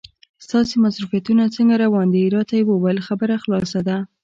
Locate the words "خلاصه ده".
3.43-3.97